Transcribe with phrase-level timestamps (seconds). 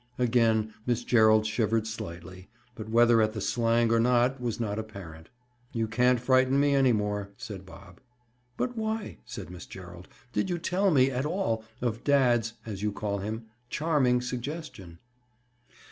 [0.17, 5.29] Again Miss Gerald shivered slightly, but whether at the slang or not, was not apparent.
[5.73, 7.99] "You can't frighten me any more," said Bob.
[8.57, 13.19] "But why," said Miss Gerald, "did you tell me, at all, of dad's—as you call
[13.19, 14.97] him—charming suggestion?"